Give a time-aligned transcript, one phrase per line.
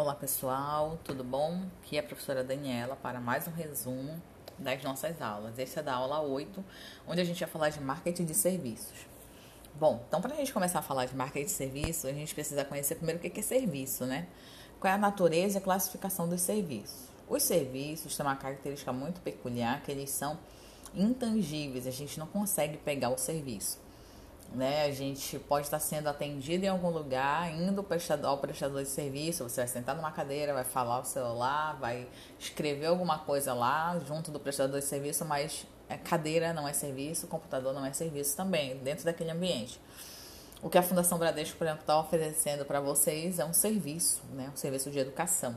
[0.00, 1.60] Olá pessoal, tudo bom?
[1.82, 4.18] Aqui é a professora Daniela para mais um resumo
[4.58, 5.58] das nossas aulas.
[5.58, 6.64] Esse é da aula 8,
[7.06, 9.06] onde a gente vai falar de marketing de serviços.
[9.74, 12.64] Bom, então para a gente começar a falar de marketing de serviços, a gente precisa
[12.64, 14.26] conhecer primeiro o que é serviço, né?
[14.80, 17.10] Qual é a natureza e a classificação dos serviços.
[17.28, 20.38] Os serviços têm uma característica muito peculiar, que eles são
[20.94, 23.78] intangíveis, a gente não consegue pegar o serviço
[24.54, 24.84] né?
[24.84, 27.86] A gente pode estar sendo atendido em algum lugar, indo
[28.24, 32.06] ao prestador de serviço, você vai sentar numa cadeira, vai falar o celular, vai
[32.38, 37.26] escrever alguma coisa lá junto do prestador de serviço, mas é, cadeira não é serviço,
[37.26, 39.80] computador não é serviço também, dentro daquele ambiente.
[40.62, 44.50] O que a Fundação Bradesco, por exemplo, está oferecendo para vocês é um serviço, né?
[44.52, 45.56] um serviço de educação.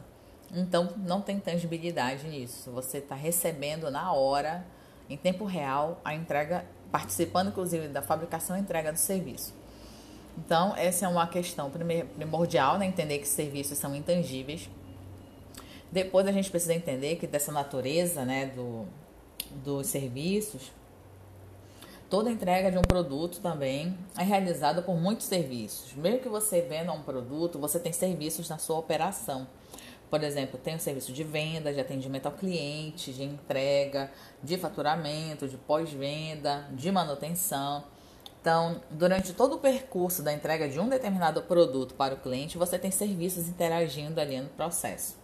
[0.52, 2.71] Então, não tem tangibilidade nisso.
[2.71, 4.66] Você está recebendo na hora,
[5.09, 9.52] em tempo real, a entrega participando inclusive da fabricação e entrega do serviço.
[10.38, 11.71] Então, essa é uma questão
[12.16, 12.85] primordial, né?
[12.85, 14.69] entender que serviços são intangíveis.
[15.91, 18.86] Depois a gente precisa entender que dessa natureza né, do,
[19.64, 20.71] dos serviços,
[22.11, 25.94] toda entrega de um produto também é realizada por muitos serviços.
[25.95, 29.47] Mesmo que você venda um produto, você tem serviços na sua operação.
[30.14, 34.11] Por exemplo, tem o serviço de venda, de atendimento ao cliente, de entrega,
[34.44, 37.83] de faturamento, de pós-venda, de manutenção.
[38.39, 42.78] Então, durante todo o percurso da entrega de um determinado produto para o cliente, você
[42.78, 45.17] tem serviços interagindo ali no processo.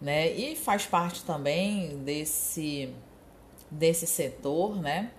[0.00, 0.30] Né?
[0.30, 2.94] E faz parte também desse,
[3.70, 5.10] desse setor, né?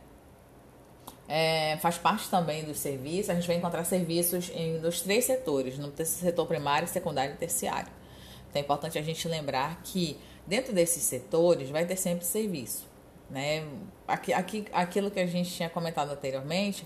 [1.28, 3.32] É, faz parte também do serviço.
[3.32, 8.01] A gente vai encontrar serviços em, nos três setores: no setor primário, secundário e terciário.
[8.52, 12.86] Então é importante a gente lembrar que dentro desses setores vai ter sempre serviço.
[13.30, 13.66] Né?
[14.06, 16.86] Aqui, aqui, aquilo que a gente tinha comentado anteriormente,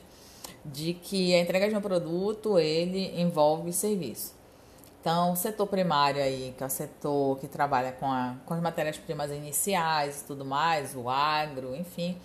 [0.63, 4.35] de que a entrega de um produto ele envolve serviço.
[5.01, 8.61] Então, o setor primário aí, que é o setor que trabalha com, a, com as
[8.61, 12.17] matérias-primas iniciais e tudo mais, o agro, enfim,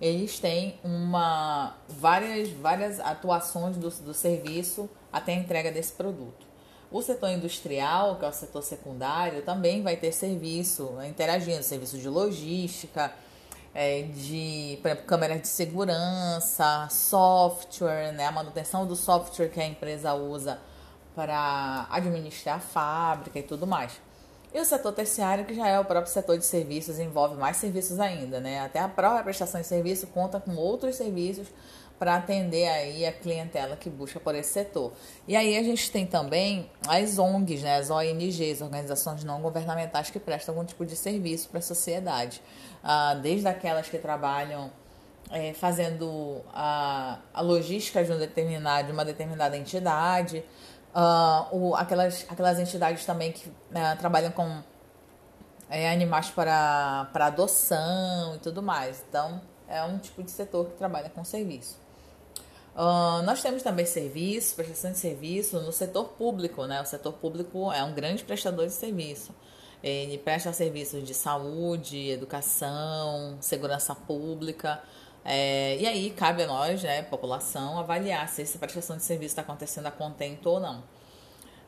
[0.00, 6.47] eles têm uma, várias, várias atuações do, do serviço até a entrega desse produto.
[6.90, 11.98] O setor industrial, que é o setor secundário, também vai ter serviço né, interagindo, serviço
[11.98, 13.12] de logística,
[13.74, 19.66] é, de por exemplo, câmeras de segurança, software, né, a manutenção do software que a
[19.66, 20.58] empresa usa
[21.14, 24.00] para administrar a fábrica e tudo mais.
[24.52, 28.00] E o setor terciário, que já é o próprio setor de serviços, envolve mais serviços
[28.00, 28.60] ainda, né?
[28.60, 31.48] Até a própria prestação de serviço conta com outros serviços
[31.98, 34.92] para atender aí a clientela que busca por esse setor.
[35.26, 40.20] E aí a gente tem também as ONGs, né, as ONGs, organizações não governamentais que
[40.20, 42.40] prestam algum tipo de serviço para a sociedade,
[42.82, 44.70] ah, desde aquelas que trabalham
[45.30, 50.44] é, fazendo a, a logística de, um de uma determinada entidade,
[50.94, 54.62] ah, o, aquelas, aquelas entidades também que né, trabalham com
[55.70, 59.04] é, animais para, para adoção e tudo mais.
[59.08, 61.76] Então, é um tipo de setor que trabalha com serviço.
[62.74, 66.80] Uh, nós temos também serviço, prestação de serviço no setor público, né?
[66.80, 69.34] O setor público é um grande prestador de serviço.
[69.82, 74.80] Ele presta serviços de saúde, educação, segurança pública.
[75.30, 79.42] É, e aí cabe a nós, né, população, avaliar se essa prestação de serviço está
[79.42, 80.82] acontecendo a contento ou não.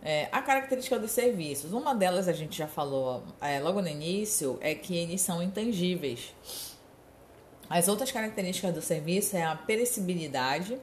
[0.02, 4.58] É, a característica dos serviços, uma delas a gente já falou é, logo no início,
[4.62, 6.34] é que eles são intangíveis.
[7.68, 10.80] As outras características do serviço é a perecibilidade,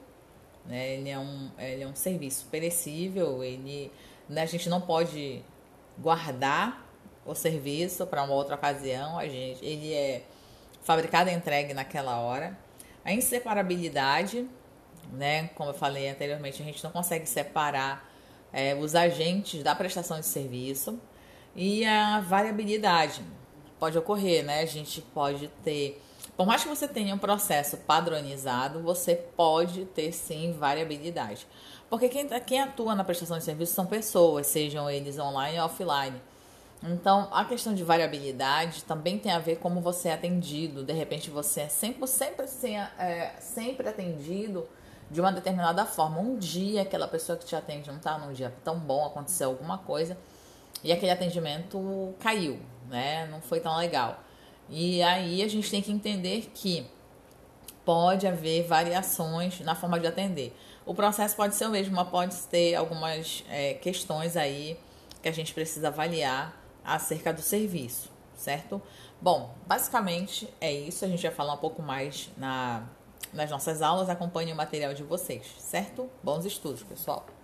[0.64, 0.94] né?
[0.94, 3.90] Ele é um, ele é um serviço perecível, ele,
[4.28, 5.42] né, a gente não pode
[5.98, 6.88] guardar
[7.26, 10.22] o serviço para uma outra ocasião, a gente, ele é
[10.80, 12.67] fabricado e entregue naquela hora.
[13.08, 14.46] A inseparabilidade,
[15.14, 18.06] né, como eu falei anteriormente, a gente não consegue separar
[18.52, 21.00] é, os agentes da prestação de serviço.
[21.56, 23.22] E a variabilidade
[23.80, 24.60] pode ocorrer, né?
[24.60, 26.02] A gente pode ter
[26.36, 31.46] por mais que você tenha um processo padronizado, você pode ter sim variabilidade.
[31.88, 36.20] Porque quem, quem atua na prestação de serviço são pessoas, sejam eles online ou offline.
[36.82, 40.84] Então, a questão de variabilidade também tem a ver como você é atendido.
[40.84, 42.46] De repente, você é sempre, sempre,
[42.98, 44.66] é, sempre atendido
[45.10, 46.20] de uma determinada forma.
[46.20, 49.78] Um dia, aquela pessoa que te atende não está num dia tão bom, aconteceu alguma
[49.78, 50.16] coisa
[50.84, 53.26] e aquele atendimento caiu, né?
[53.26, 54.20] Não foi tão legal.
[54.68, 56.86] E aí a gente tem que entender que
[57.84, 60.54] pode haver variações na forma de atender.
[60.84, 64.78] O processo pode ser o mesmo, mas pode ter algumas é, questões aí
[65.22, 68.80] que a gente precisa avaliar acerca do serviço, certo?
[69.20, 71.04] Bom, basicamente é isso.
[71.04, 72.86] A gente vai falar um pouco mais na,
[73.32, 74.08] nas nossas aulas.
[74.08, 76.08] Acompanhe o material de vocês, certo?
[76.22, 77.37] Bons estudos, pessoal!